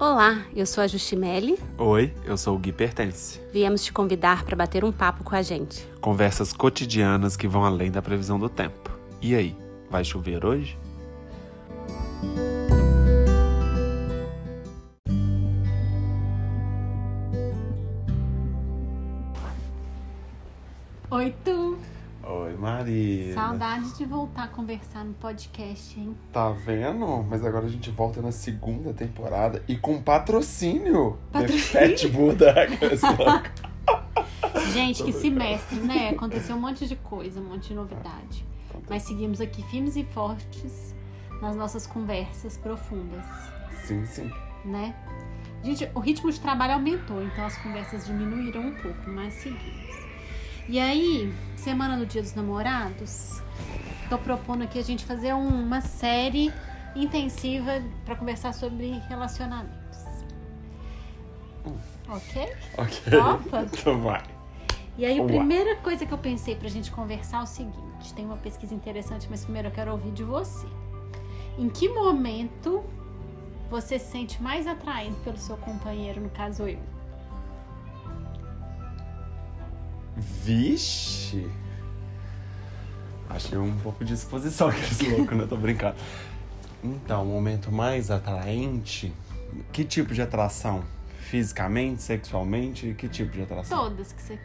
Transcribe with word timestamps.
Olá, 0.00 0.46
eu 0.56 0.64
sou 0.64 0.82
a 0.82 0.86
Justimelli. 0.86 1.58
Oi, 1.76 2.14
eu 2.24 2.34
sou 2.34 2.56
o 2.56 2.58
Gui 2.58 2.72
Pertence. 2.72 3.38
Viemos 3.52 3.84
te 3.84 3.92
convidar 3.92 4.46
para 4.46 4.56
bater 4.56 4.82
um 4.82 4.90
papo 4.90 5.22
com 5.22 5.36
a 5.36 5.42
gente. 5.42 5.86
Conversas 6.00 6.54
cotidianas 6.54 7.36
que 7.36 7.46
vão 7.46 7.66
além 7.66 7.90
da 7.90 8.00
previsão 8.00 8.38
do 8.38 8.48
tempo. 8.48 8.90
E 9.20 9.34
aí, 9.34 9.54
vai 9.90 10.02
chover 10.02 10.42
hoje? 10.42 10.78
Saudade 23.34 23.96
de 23.96 24.04
voltar 24.04 24.44
a 24.44 24.48
conversar 24.48 25.04
no 25.04 25.14
podcast, 25.14 25.98
hein? 25.98 26.16
Tá 26.32 26.50
vendo? 26.50 27.24
Mas 27.28 27.44
agora 27.44 27.66
a 27.66 27.68
gente 27.68 27.90
volta 27.90 28.22
na 28.22 28.32
segunda 28.32 28.92
temporada 28.92 29.62
e 29.68 29.76
com 29.76 30.00
patrocínio. 30.00 31.18
Patrocínio? 31.32 31.96
The 31.96 31.96
Fat 31.96 32.08
Buddha. 32.08 32.54
Gente, 34.72 35.02
que 35.02 35.12
semestre, 35.12 35.80
né? 35.80 36.10
Aconteceu 36.10 36.54
um 36.54 36.60
monte 36.60 36.86
de 36.86 36.96
coisa, 36.96 37.40
um 37.40 37.44
monte 37.44 37.68
de 37.68 37.74
novidade. 37.74 38.46
Mas 38.88 39.02
seguimos 39.02 39.40
aqui 39.40 39.62
firmes 39.64 39.96
e 39.96 40.04
fortes 40.04 40.94
nas 41.40 41.56
nossas 41.56 41.86
conversas 41.86 42.56
profundas, 42.56 43.24
sim, 43.84 44.04
sim. 44.04 44.30
né? 44.64 44.94
Gente, 45.62 45.90
o 45.94 46.00
ritmo 46.00 46.30
de 46.30 46.40
trabalho 46.40 46.74
aumentou, 46.74 47.22
então 47.22 47.44
as 47.44 47.56
conversas 47.58 48.06
diminuíram 48.06 48.62
um 48.62 48.74
pouco, 48.74 49.10
mas 49.10 49.34
seguimos. 49.34 49.89
E 50.70 50.78
aí, 50.78 51.34
semana 51.56 51.96
do 51.96 52.06
Dia 52.06 52.22
dos 52.22 52.32
Namorados, 52.34 53.42
tô 54.08 54.16
propondo 54.16 54.62
aqui 54.62 54.78
a 54.78 54.82
gente 54.84 55.04
fazer 55.04 55.34
um- 55.34 55.64
uma 55.64 55.80
série 55.80 56.52
intensiva 56.94 57.82
para 58.04 58.14
conversar 58.14 58.54
sobre 58.54 58.90
relacionamentos. 59.08 59.80
Ok? 62.08 62.52
Ok. 62.78 62.98
Topa? 63.10 63.66
Então 63.76 64.00
vai. 64.00 64.22
E 64.96 65.04
aí, 65.04 65.18
a 65.18 65.24
primeira 65.24 65.74
coisa 65.78 66.06
que 66.06 66.12
eu 66.12 66.18
pensei 66.18 66.54
pra 66.54 66.68
gente 66.68 66.90
conversar 66.92 67.38
é 67.40 67.42
o 67.42 67.46
seguinte: 67.46 68.14
tem 68.14 68.24
uma 68.24 68.36
pesquisa 68.36 68.72
interessante, 68.72 69.26
mas 69.28 69.42
primeiro 69.42 69.66
eu 69.68 69.72
quero 69.72 69.90
ouvir 69.90 70.12
de 70.12 70.22
você. 70.22 70.66
Em 71.58 71.68
que 71.68 71.88
momento 71.88 72.84
você 73.68 73.98
se 73.98 74.10
sente 74.12 74.40
mais 74.40 74.68
atraído 74.68 75.16
pelo 75.24 75.36
seu 75.36 75.56
companheiro, 75.56 76.20
no 76.20 76.30
caso 76.30 76.62
eu? 76.68 76.78
Vixe. 80.20 81.50
Achei 83.28 83.56
um 83.56 83.76
pouco 83.78 84.04
de 84.04 84.12
exposição 84.14 84.68
aqueles 84.68 85.00
loucos, 85.00 85.38
né? 85.38 85.46
Tô 85.48 85.56
brincando. 85.56 85.96
Então, 86.82 87.22
o 87.22 87.26
momento 87.26 87.70
mais 87.70 88.10
atraente. 88.10 89.12
Que 89.72 89.84
tipo 89.84 90.12
de 90.14 90.22
atração? 90.22 90.82
Fisicamente, 91.18 92.02
sexualmente? 92.02 92.94
Que 92.94 93.08
tipo 93.08 93.32
de 93.32 93.42
atração? 93.42 93.78
Todas 93.78 94.12
que 94.12 94.22
você. 94.22 94.38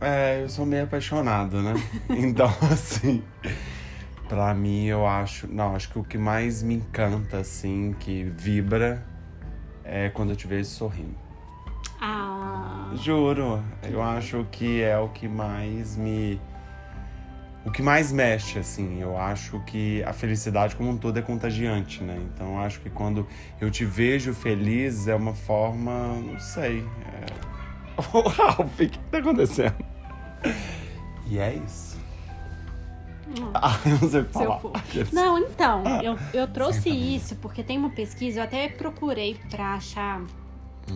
É, 0.00 0.42
eu 0.42 0.48
sou 0.48 0.66
meio 0.66 0.84
apaixonado, 0.84 1.62
né? 1.62 1.74
Então, 2.10 2.52
assim, 2.70 3.22
pra 4.28 4.52
mim 4.52 4.86
eu 4.86 5.06
acho. 5.06 5.46
Não, 5.46 5.74
acho 5.74 5.88
que 5.90 5.98
o 5.98 6.04
que 6.04 6.18
mais 6.18 6.62
me 6.62 6.74
encanta, 6.74 7.38
assim, 7.38 7.94
que 7.98 8.24
vibra, 8.24 9.06
é 9.84 10.10
quando 10.10 10.30
eu 10.30 10.36
te 10.36 10.46
vejo 10.46 10.68
sorrindo. 10.68 11.16
Juro, 12.96 13.62
eu 13.82 14.02
acho 14.02 14.46
que 14.50 14.82
é 14.82 14.98
o 14.98 15.08
que 15.08 15.28
mais 15.28 15.96
me. 15.96 16.40
O 17.64 17.70
que 17.70 17.82
mais 17.82 18.12
mexe, 18.12 18.58
assim. 18.58 19.00
Eu 19.00 19.18
acho 19.18 19.60
que 19.66 20.02
a 20.04 20.12
felicidade 20.12 20.76
como 20.76 20.90
um 20.90 20.96
todo 20.96 21.18
é 21.18 21.22
contagiante, 21.22 22.02
né? 22.02 22.18
Então 22.32 22.54
eu 22.54 22.58
acho 22.60 22.80
que 22.80 22.88
quando 22.88 23.26
eu 23.60 23.70
te 23.70 23.84
vejo 23.84 24.32
feliz 24.32 25.08
é 25.08 25.14
uma 25.14 25.34
forma. 25.34 26.14
Não 26.14 26.38
sei. 26.38 26.84
É... 27.04 27.96
Ô, 28.16 28.28
Ralph, 28.28 28.80
o 28.80 28.88
que 28.88 28.98
tá 29.10 29.18
acontecendo? 29.18 29.74
E 31.26 31.38
é 31.38 31.54
isso. 31.54 31.98
Hum. 33.28 33.50
Ah, 33.54 33.78
eu 33.84 33.98
não 34.00 34.08
sei 34.08 34.20
o 34.20 34.24
que 34.24 34.32
Seu 34.32 34.42
falar. 34.46 34.60
Não, 35.12 35.38
então, 35.38 35.82
eu, 36.02 36.16
eu 36.32 36.46
trouxe 36.46 36.88
isso 36.88 37.36
porque 37.36 37.62
tem 37.62 37.76
uma 37.76 37.90
pesquisa, 37.90 38.40
eu 38.40 38.44
até 38.44 38.68
procurei 38.68 39.36
pra 39.50 39.74
achar 39.74 40.22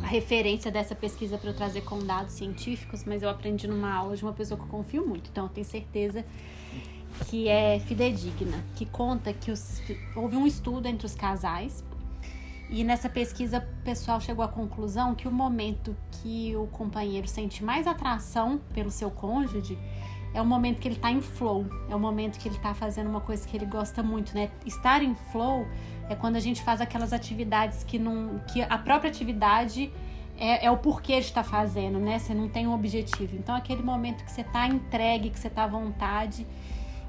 a 0.02 0.06
referência 0.06 0.70
dessa 0.70 0.94
pesquisa 0.94 1.36
para 1.36 1.50
eu 1.50 1.54
trazer 1.54 1.80
com 1.82 1.98
dados 1.98 2.34
científicos, 2.34 3.04
mas 3.04 3.22
eu 3.22 3.28
aprendi 3.28 3.66
numa 3.66 3.92
aula 3.92 4.16
de 4.16 4.22
uma 4.22 4.32
pessoa 4.32 4.56
que 4.58 4.64
eu 4.64 4.68
confio 4.68 5.06
muito, 5.06 5.28
então 5.30 5.44
eu 5.46 5.50
tenho 5.50 5.66
certeza 5.66 6.24
que 7.28 7.48
é 7.48 7.80
fidedigna, 7.80 8.64
que 8.76 8.86
conta 8.86 9.32
que 9.32 9.50
os- 9.50 9.82
houve 10.14 10.36
um 10.36 10.46
estudo 10.46 10.86
entre 10.86 11.04
os 11.06 11.14
casais 11.14 11.84
e 12.70 12.84
nessa 12.84 13.08
pesquisa 13.08 13.58
o 13.58 13.84
pessoal 13.84 14.20
chegou 14.20 14.44
à 14.44 14.48
conclusão 14.48 15.12
que 15.14 15.26
o 15.26 15.30
momento 15.32 15.94
que 16.22 16.54
o 16.56 16.68
companheiro 16.68 17.26
sente 17.26 17.64
mais 17.64 17.86
atração 17.86 18.60
pelo 18.72 18.92
seu 18.92 19.10
cônjuge 19.10 19.76
é 20.32 20.40
o 20.40 20.46
momento 20.46 20.78
que 20.78 20.88
ele 20.88 20.96
tá 20.96 21.10
em 21.10 21.20
flow, 21.20 21.66
é 21.88 21.94
o 21.94 21.98
momento 21.98 22.38
que 22.38 22.48
ele 22.48 22.58
tá 22.58 22.72
fazendo 22.72 23.08
uma 23.08 23.20
coisa 23.20 23.46
que 23.46 23.56
ele 23.56 23.66
gosta 23.66 24.02
muito, 24.02 24.34
né? 24.34 24.50
Estar 24.64 25.02
em 25.02 25.14
flow 25.32 25.66
é 26.08 26.14
quando 26.14 26.36
a 26.36 26.40
gente 26.40 26.62
faz 26.62 26.80
aquelas 26.80 27.12
atividades 27.12 27.82
que 27.84 27.98
não. 27.98 28.40
que 28.52 28.62
a 28.62 28.78
própria 28.78 29.10
atividade 29.10 29.92
é, 30.38 30.66
é 30.66 30.70
o 30.70 30.76
porquê 30.76 31.20
de 31.20 31.26
estar 31.26 31.44
fazendo, 31.44 31.98
né? 31.98 32.18
Você 32.18 32.32
não 32.32 32.48
tem 32.48 32.66
um 32.66 32.74
objetivo. 32.74 33.36
Então 33.36 33.54
aquele 33.54 33.82
momento 33.82 34.24
que 34.24 34.30
você 34.32 34.44
tá 34.44 34.66
entregue, 34.66 35.30
que 35.30 35.38
você 35.38 35.50
tá 35.50 35.64
à 35.64 35.66
vontade. 35.66 36.46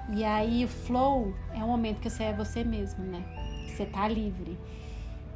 E 0.10 0.24
aí 0.24 0.66
o 0.66 0.68
flow 0.68 1.34
é 1.54 1.64
o 1.64 1.68
momento 1.68 2.00
que 2.00 2.10
você 2.10 2.24
é 2.24 2.34
você 2.34 2.64
mesmo, 2.64 3.04
né? 3.04 3.24
Que 3.66 3.72
você 3.72 3.86
tá 3.86 4.08
livre. 4.08 4.58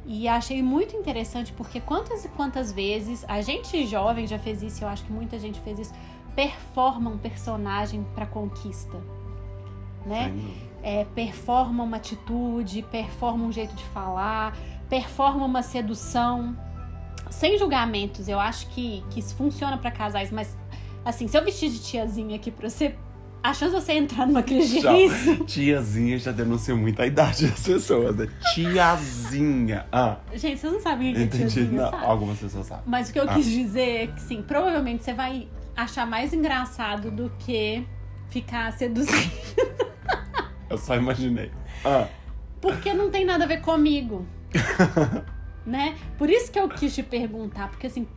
E 0.04 0.28
achei 0.28 0.62
muito 0.62 0.94
interessante 0.94 1.52
porque 1.52 1.80
quantas 1.80 2.24
e 2.24 2.28
quantas 2.28 2.70
vezes 2.70 3.24
a 3.26 3.40
gente 3.40 3.84
jovem 3.86 4.26
já 4.26 4.38
fez 4.38 4.62
isso, 4.62 4.84
eu 4.84 4.88
acho 4.88 5.04
que 5.04 5.12
muita 5.12 5.36
gente 5.36 5.58
fez 5.60 5.78
isso, 5.80 5.92
performa 6.36 7.10
um 7.10 7.18
personagem 7.18 8.06
para 8.14 8.26
conquista, 8.26 8.98
né? 10.04 10.32
É, 10.82 11.04
performa 11.16 11.82
uma 11.82 11.96
atitude, 11.96 12.82
performa 12.92 13.44
um 13.44 13.50
jeito 13.50 13.74
de 13.74 13.82
falar, 13.86 14.56
performa 14.88 15.44
uma 15.44 15.62
sedução, 15.62 16.56
sem 17.30 17.58
julgamentos. 17.58 18.28
Eu 18.28 18.38
acho 18.38 18.68
que, 18.68 19.02
que 19.10 19.18
isso 19.18 19.34
funciona 19.34 19.76
para 19.78 19.90
casais, 19.90 20.30
mas 20.30 20.56
assim, 21.04 21.26
se 21.26 21.36
eu 21.36 21.42
vestir 21.44 21.70
de 21.70 21.80
tiazinha 21.80 22.36
aqui 22.36 22.50
pra 22.52 22.68
você, 22.70 22.94
a 23.42 23.52
chance 23.54 23.74
de 23.74 23.80
você 23.80 23.92
entrar 23.94 24.26
numa 24.26 24.42
crise 24.42 24.80
Já. 24.80 24.92
Tiazinha 25.46 26.18
já 26.18 26.32
denunciou 26.32 26.76
muito 26.76 27.00
a 27.00 27.06
idade 27.06 27.46
das 27.48 27.60
pessoas, 27.62 28.14
né? 28.16 28.28
Tiazinha. 28.54 29.86
Ah, 29.90 30.16
Gente, 30.34 30.58
vocês 30.60 30.72
não 30.72 30.80
sabem 30.80 31.12
o 31.12 31.14
que 31.14 31.20
é 31.20 31.24
entendi. 31.24 31.52
tiazinha, 31.54 31.90
Não, 31.90 32.10
algumas 32.10 32.38
pessoas 32.38 32.66
sabem. 32.66 32.84
Mas 32.86 33.08
o 33.08 33.12
que 33.12 33.18
eu 33.20 33.24
Ah. 33.28 33.34
quis 33.34 33.46
dizer 33.50 34.02
é 34.02 34.06
que, 34.08 34.20
sim, 34.20 34.42
provavelmente 34.42 35.02
você 35.04 35.14
vai 35.14 35.48
achar 35.76 36.06
mais 36.06 36.32
engraçado 36.32 37.10
do 37.10 37.30
que 37.38 37.86
ficar 38.28 38.72
seduzindo. 38.72 39.32
Eu 40.68 40.78
só 40.78 40.96
imaginei. 40.96 41.50
Ah, 41.84 42.08
Porque 42.60 42.92
não 42.92 43.10
tem 43.10 43.24
nada 43.24 43.44
a 43.44 43.46
ver 43.46 43.60
comigo. 43.60 44.26
né? 45.64 45.96
Por 46.18 46.28
isso 46.30 46.50
que 46.50 46.58
eu 46.58 46.68
quis 46.68 46.94
te 46.94 47.02
perguntar, 47.02 47.68
porque 47.68 47.86
assim, 47.86 48.08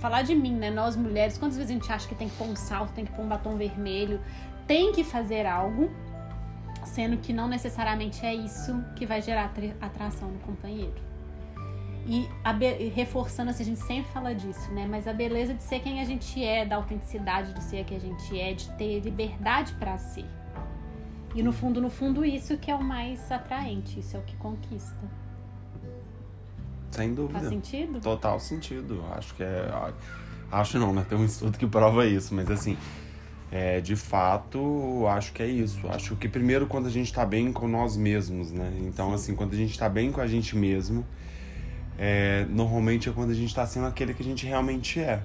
falar 0.00 0.22
de 0.22 0.34
mim, 0.34 0.54
né? 0.54 0.70
Nós 0.70 0.96
mulheres, 0.96 1.36
quantas 1.36 1.56
vezes 1.58 1.70
a 1.70 1.74
gente 1.74 1.92
acha 1.92 2.08
que 2.08 2.14
tem 2.14 2.28
que 2.28 2.36
pôr 2.36 2.46
um 2.46 2.56
salto, 2.56 2.92
tem 2.92 3.04
que 3.04 3.12
pôr 3.12 3.22
um 3.24 3.28
batom 3.28 3.56
vermelho, 3.56 4.20
tem 4.66 4.92
que 4.92 5.02
fazer 5.04 5.44
algo, 5.46 5.90
sendo 6.84 7.16
que 7.18 7.32
não 7.32 7.48
necessariamente 7.48 8.24
é 8.24 8.34
isso 8.34 8.82
que 8.96 9.04
vai 9.04 9.20
gerar 9.20 9.46
atra- 9.46 9.76
atração 9.80 10.28
no 10.28 10.38
companheiro. 10.40 10.94
E 12.12 12.28
be- 12.54 12.88
reforçando, 12.88 13.50
assim, 13.50 13.62
a 13.62 13.66
gente 13.66 13.78
sempre 13.78 14.10
fala 14.10 14.34
disso, 14.34 14.68
né? 14.72 14.84
Mas 14.90 15.06
a 15.06 15.12
beleza 15.12 15.54
de 15.54 15.62
ser 15.62 15.78
quem 15.78 16.00
a 16.00 16.04
gente 16.04 16.42
é, 16.42 16.66
da 16.66 16.74
autenticidade 16.74 17.52
de 17.54 17.62
ser 17.62 17.84
quem 17.84 17.96
a 17.98 18.00
gente 18.00 18.40
é, 18.40 18.52
de 18.52 18.68
ter 18.72 18.98
liberdade 18.98 19.72
pra 19.74 19.96
ser. 19.96 20.24
E 21.36 21.40
no 21.40 21.52
fundo, 21.52 21.80
no 21.80 21.88
fundo, 21.88 22.24
isso 22.24 22.58
que 22.58 22.68
é 22.68 22.74
o 22.74 22.82
mais 22.82 23.30
atraente, 23.30 24.00
isso 24.00 24.16
é 24.16 24.18
o 24.18 24.22
que 24.24 24.34
conquista. 24.38 24.96
sem 26.90 27.14
Faz 27.14 27.16
dúvida. 27.16 27.48
sentido? 27.48 28.00
Total 28.00 28.40
sentido. 28.40 29.04
Acho 29.16 29.32
que 29.36 29.44
é. 29.44 29.70
Acho 30.50 30.80
não, 30.80 30.92
né? 30.92 31.06
Tem 31.08 31.16
um 31.16 31.24
estudo 31.24 31.56
que 31.56 31.66
prova 31.66 32.04
isso, 32.06 32.34
mas 32.34 32.50
assim. 32.50 32.76
É, 33.52 33.80
de 33.80 33.94
fato, 33.96 35.06
acho 35.08 35.32
que 35.32 35.42
é 35.42 35.46
isso. 35.46 35.86
Acho 35.88 36.16
que 36.16 36.28
primeiro 36.28 36.66
quando 36.66 36.86
a 36.86 36.90
gente 36.90 37.12
tá 37.12 37.24
bem 37.24 37.52
com 37.52 37.68
nós 37.68 37.96
mesmos, 37.96 38.50
né? 38.50 38.72
Então, 38.80 39.12
assim, 39.12 39.34
quando 39.34 39.52
a 39.52 39.56
gente 39.56 39.76
tá 39.78 39.88
bem 39.88 40.10
com 40.12 40.20
a 40.20 40.26
gente 40.26 40.56
mesmo, 40.56 41.04
é, 42.02 42.46
normalmente 42.48 43.10
é 43.10 43.12
quando 43.12 43.30
a 43.30 43.34
gente 43.34 43.54
tá 43.54 43.66
sendo 43.66 43.86
aquele 43.86 44.14
que 44.14 44.22
a 44.22 44.24
gente 44.24 44.46
realmente 44.46 44.98
é. 44.98 45.20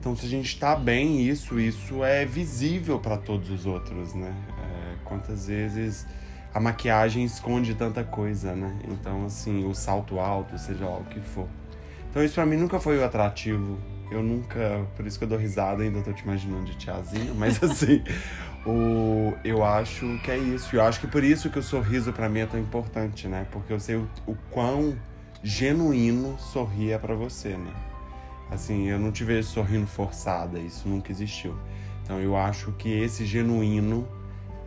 Então, 0.00 0.16
se 0.16 0.26
a 0.26 0.28
gente 0.28 0.58
tá 0.58 0.74
bem, 0.74 1.20
isso, 1.22 1.58
isso 1.60 2.02
é 2.02 2.24
visível 2.24 2.98
para 2.98 3.16
todos 3.16 3.48
os 3.48 3.64
outros, 3.64 4.12
né? 4.12 4.34
É, 4.58 4.96
quantas 5.04 5.46
vezes 5.46 6.04
a 6.52 6.58
maquiagem 6.58 7.24
esconde 7.24 7.76
tanta 7.76 8.02
coisa, 8.02 8.56
né? 8.56 8.76
Então, 8.88 9.24
assim, 9.24 9.64
o 9.64 9.72
salto 9.72 10.18
alto, 10.18 10.58
seja 10.58 10.84
lá 10.84 10.98
o 10.98 11.04
que 11.04 11.20
for. 11.20 11.46
Então, 12.10 12.24
isso 12.24 12.34
pra 12.34 12.44
mim 12.44 12.56
nunca 12.56 12.80
foi 12.80 12.98
o 12.98 13.04
atrativo. 13.04 13.78
Eu 14.10 14.22
nunca. 14.22 14.84
Por 14.96 15.06
isso 15.06 15.16
que 15.16 15.24
eu 15.24 15.28
dou 15.28 15.38
risada, 15.38 15.84
ainda 15.84 16.02
tô 16.02 16.12
te 16.12 16.24
imaginando 16.24 16.64
de 16.64 16.76
tiazinha, 16.76 17.32
mas 17.34 17.62
assim. 17.62 18.02
O, 18.66 19.32
eu 19.44 19.64
acho 19.64 20.18
que 20.24 20.30
é 20.30 20.38
isso. 20.38 20.74
Eu 20.74 20.82
acho 20.82 20.98
que 20.98 21.06
por 21.06 21.22
isso 21.22 21.50
que 21.50 21.58
o 21.58 21.62
sorriso 21.62 22.12
para 22.12 22.28
mim 22.28 22.40
é 22.40 22.46
tão 22.46 22.58
importante, 22.58 23.28
né? 23.28 23.46
Porque 23.52 23.72
eu 23.72 23.78
sei 23.78 23.94
o, 23.94 24.08
o 24.26 24.34
quão 24.50 24.96
genuíno 25.44 26.38
sorrir 26.38 26.92
é 26.92 26.98
pra 26.98 27.14
você, 27.14 27.50
né? 27.50 27.72
Assim, 28.50 28.88
eu 28.88 28.98
não 28.98 29.12
te 29.12 29.22
vejo 29.24 29.46
sorrindo 29.46 29.86
forçada, 29.86 30.58
isso 30.58 30.88
nunca 30.88 31.12
existiu. 31.12 31.54
Então 32.02 32.18
eu 32.18 32.34
acho 32.36 32.72
que 32.72 32.88
esse 32.88 33.26
genuíno 33.26 34.08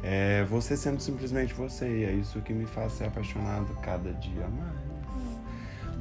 é 0.03 0.43
você 0.45 0.77
sendo 0.77 0.99
simplesmente 0.99 1.53
você. 1.53 1.87
E 1.87 2.03
é 2.05 2.11
isso 2.11 2.39
que 2.41 2.53
me 2.53 2.65
faz 2.65 2.93
ser 2.93 3.05
apaixonado 3.05 3.73
cada 3.81 4.13
dia 4.13 4.47
mais. 4.47 4.87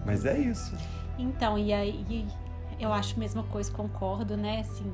Mas 0.04 0.24
é 0.26 0.38
isso. 0.38 0.74
Então, 1.18 1.58
e 1.58 1.72
aí 1.72 2.26
eu 2.78 2.92
acho 2.92 3.16
a 3.16 3.18
mesma 3.18 3.42
coisa, 3.44 3.72
concordo, 3.72 4.36
né? 4.36 4.60
Assim, 4.60 4.92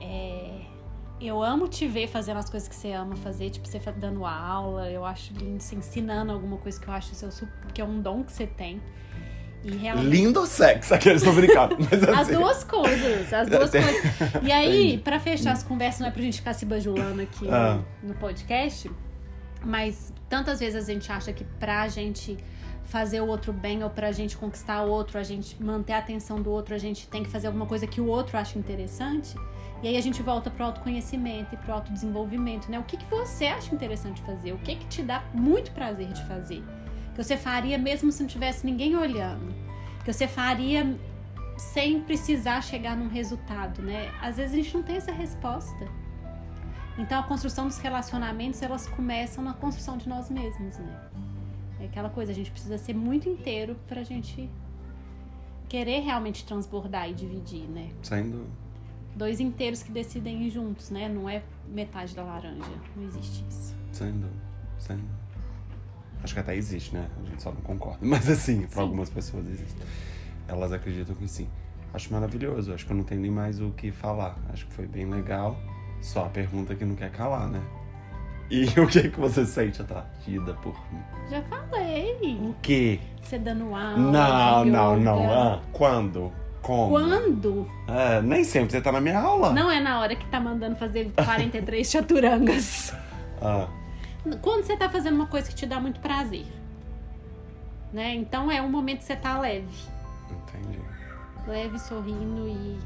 é, 0.00 0.45
eu 1.20 1.42
amo 1.42 1.66
te 1.68 1.86
ver 1.86 2.08
fazendo 2.08 2.38
as 2.38 2.50
coisas 2.50 2.68
que 2.68 2.74
você 2.74 2.92
ama 2.92 3.16
fazer, 3.16 3.50
tipo, 3.50 3.66
você 3.66 3.80
dando 3.96 4.24
aula, 4.24 4.90
eu 4.90 5.04
acho 5.04 5.32
lindo, 5.34 5.62
você 5.62 5.74
ensinando 5.74 6.32
alguma 6.32 6.56
coisa 6.58 6.80
que 6.80 6.88
eu 6.88 6.92
acho 6.92 7.14
seu, 7.14 7.30
que 7.72 7.80
é 7.80 7.84
um 7.84 8.00
dom 8.00 8.22
que 8.22 8.32
você 8.32 8.46
tem. 8.46 8.80
E 9.64 9.70
realmente... 9.70 10.08
Lindo 10.08 10.46
sexo, 10.46 10.94
aqueles 10.94 11.22
estão 11.22 11.34
brincando. 11.34 11.76
Mas 11.90 12.02
assim... 12.02 12.12
As 12.12 12.28
duas 12.28 12.64
coisas, 12.64 13.32
as 13.32 13.48
duas 13.48 13.70
coisas. 13.70 13.96
E 14.42 14.52
aí, 14.52 14.98
para 14.98 15.18
fechar 15.18 15.52
as 15.52 15.62
conversas, 15.62 16.00
não 16.00 16.08
é 16.08 16.10
pra 16.10 16.22
gente 16.22 16.38
ficar 16.38 16.52
se 16.52 16.64
bajulando 16.64 17.22
aqui 17.22 17.48
ah. 17.48 17.80
no 18.02 18.14
podcast, 18.14 18.90
mas 19.64 20.12
tantas 20.28 20.60
vezes 20.60 20.88
a 20.88 20.92
gente 20.92 21.10
acha 21.10 21.32
que 21.32 21.44
pra 21.58 21.88
gente 21.88 22.36
fazer 22.86 23.20
o 23.20 23.26
outro 23.26 23.52
bem 23.52 23.82
ou 23.82 23.90
pra 23.90 24.12
gente 24.12 24.36
conquistar 24.36 24.82
o 24.82 24.90
outro, 24.90 25.18
a 25.18 25.22
gente 25.22 25.62
manter 25.62 25.92
a 25.92 25.98
atenção 25.98 26.40
do 26.40 26.50
outro, 26.50 26.74
a 26.74 26.78
gente 26.78 27.06
tem 27.08 27.22
que 27.22 27.30
fazer 27.30 27.48
alguma 27.48 27.66
coisa 27.66 27.86
que 27.86 28.00
o 28.00 28.06
outro 28.06 28.38
acha 28.38 28.58
interessante. 28.58 29.36
E 29.82 29.88
aí 29.88 29.96
a 29.96 30.00
gente 30.00 30.22
volta 30.22 30.50
pro 30.50 30.64
autoconhecimento 30.64 31.54
e 31.54 31.58
pro 31.58 31.74
autodesenvolvimento, 31.74 32.70
né? 32.70 32.78
O 32.78 32.84
que, 32.84 32.96
que 32.96 33.04
você 33.06 33.46
acha 33.46 33.74
interessante 33.74 34.22
fazer? 34.22 34.52
O 34.52 34.58
que 34.58 34.76
que 34.76 34.86
te 34.86 35.02
dá 35.02 35.22
muito 35.34 35.70
prazer 35.72 36.08
de 36.12 36.24
fazer? 36.24 36.64
Que 37.14 37.22
você 37.22 37.36
faria 37.36 37.76
mesmo 37.76 38.10
se 38.10 38.22
não 38.22 38.28
tivesse 38.28 38.64
ninguém 38.64 38.96
olhando? 38.96 39.54
Que 40.02 40.12
você 40.12 40.26
faria 40.26 40.98
sem 41.58 42.00
precisar 42.00 42.62
chegar 42.62 42.96
num 42.96 43.08
resultado, 43.08 43.82
né? 43.82 44.10
Às 44.22 44.36
vezes 44.36 44.52
a 44.52 44.56
gente 44.56 44.74
não 44.74 44.82
tem 44.82 44.96
essa 44.96 45.12
resposta. 45.12 45.86
Então 46.98 47.20
a 47.20 47.22
construção 47.24 47.66
dos 47.66 47.78
relacionamentos, 47.78 48.62
elas 48.62 48.86
começam 48.86 49.44
na 49.44 49.52
construção 49.52 49.98
de 49.98 50.08
nós 50.08 50.30
mesmos, 50.30 50.78
né? 50.78 51.10
É 51.80 51.84
aquela 51.84 52.08
coisa, 52.08 52.32
a 52.32 52.34
gente 52.34 52.50
precisa 52.50 52.78
ser 52.78 52.94
muito 52.94 53.28
inteiro 53.28 53.76
pra 53.86 54.02
gente 54.02 54.50
querer 55.68 56.00
realmente 56.00 56.44
transbordar 56.44 57.08
e 57.10 57.14
dividir, 57.14 57.68
né? 57.68 57.90
Dúvida 58.22 58.66
dois 59.16 59.40
inteiros 59.40 59.82
que 59.82 59.90
decidem 59.90 60.42
ir 60.44 60.50
juntos, 60.50 60.90
né? 60.90 61.08
Não 61.08 61.28
é 61.28 61.42
metade 61.66 62.14
da 62.14 62.22
laranja. 62.22 62.70
Não 62.94 63.04
existe 63.04 63.44
isso. 63.48 63.74
Sem 63.90 64.12
dúvida. 64.12 64.36
Acho 66.22 66.34
que 66.34 66.40
até 66.40 66.54
existe, 66.54 66.94
né? 66.94 67.08
A 67.22 67.26
gente 67.30 67.42
só 67.42 67.50
não 67.50 67.62
concorda. 67.62 67.98
Mas 68.04 68.28
assim, 68.28 68.66
para 68.66 68.82
algumas 68.82 69.08
pessoas 69.08 69.48
existe. 69.48 69.76
Elas 70.46 70.70
acreditam 70.70 71.14
que 71.14 71.26
sim. 71.26 71.48
Acho 71.94 72.12
maravilhoso. 72.12 72.74
Acho 72.74 72.84
que 72.84 72.92
eu 72.92 72.96
não 72.96 73.04
tenho 73.04 73.22
nem 73.22 73.30
mais 73.30 73.60
o 73.60 73.70
que 73.70 73.90
falar. 73.90 74.38
Acho 74.50 74.66
que 74.66 74.72
foi 74.72 74.86
bem 74.86 75.06
legal. 75.06 75.58
Só 76.02 76.26
a 76.26 76.28
pergunta 76.28 76.74
que 76.74 76.84
não 76.84 76.94
quer 76.94 77.10
calar, 77.10 77.48
né? 77.48 77.62
E 78.50 78.64
o 78.78 78.86
que 78.86 79.08
que 79.08 79.20
você 79.20 79.44
sente 79.44 79.82
atraída 79.82 80.54
por 80.54 80.74
mim? 80.92 81.00
Já 81.30 81.42
falei. 81.42 82.38
O 82.40 82.54
quê? 82.62 83.00
Você 83.20 83.38
dando 83.38 83.74
aula. 83.74 83.96
Não, 83.96 84.64
não, 84.64 84.96
não. 84.96 85.32
Ah, 85.32 85.60
quando? 85.72 86.32
Como? 86.62 86.90
Quando? 86.90 87.70
É, 87.88 88.20
nem 88.22 88.44
sempre 88.44 88.72
você 88.72 88.80
tá 88.80 88.90
na 88.92 89.00
minha 89.00 89.20
aula. 89.20 89.52
Não 89.52 89.70
é 89.70 89.80
na 89.80 90.00
hora 90.00 90.14
que 90.14 90.26
tá 90.26 90.40
mandando 90.40 90.76
fazer 90.76 91.12
43 91.12 91.86
chaturangas. 91.90 92.94
Ah. 93.40 93.68
Quando 94.42 94.64
você 94.64 94.76
tá 94.76 94.88
fazendo 94.88 95.14
uma 95.14 95.26
coisa 95.26 95.48
que 95.48 95.54
te 95.54 95.66
dá 95.66 95.80
muito 95.80 96.00
prazer. 96.00 96.46
Né? 97.92 98.14
Então 98.14 98.50
é 98.50 98.60
um 98.60 98.68
momento 98.68 98.98
que 98.98 99.04
você 99.04 99.16
tá 99.16 99.38
leve. 99.38 99.68
Entendi. 100.30 100.80
Leve, 101.46 101.78
sorrindo 101.78 102.48
e. 102.48 102.78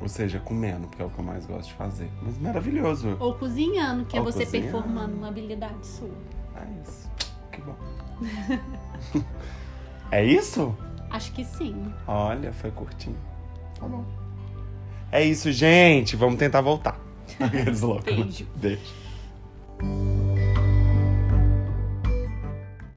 Ou 0.00 0.08
seja, 0.08 0.38
comendo, 0.40 0.86
porque 0.88 1.02
é 1.02 1.04
o 1.04 1.10
que 1.10 1.18
eu 1.18 1.24
mais 1.24 1.46
gosto 1.46 1.68
de 1.68 1.74
fazer. 1.74 2.10
Mas 2.22 2.38
maravilhoso. 2.38 3.16
Ou 3.20 3.34
cozinhando, 3.34 4.04
que 4.04 4.16
é 4.16 4.20
Ou 4.20 4.28
é 4.28 4.32
você 4.32 4.44
cozinhando. 4.44 4.72
performando 4.72 5.16
uma 5.16 5.28
habilidade 5.28 5.86
sua. 5.86 6.10
É 6.56 6.82
isso. 6.82 7.10
Que 7.50 7.60
bom. 7.60 7.76
é 10.10 10.24
isso? 10.24 10.76
Acho 11.10 11.32
que 11.32 11.44
sim. 11.44 11.92
Olha, 12.06 12.52
foi 12.52 12.70
curtinho. 12.70 13.16
Tá 13.78 13.86
bom. 13.86 14.04
É 15.12 15.22
isso, 15.22 15.52
gente. 15.52 16.16
Vamos 16.16 16.38
tentar 16.38 16.60
voltar. 16.60 16.98
Beijo. 18.04 18.46
Beijo. 18.56 19.03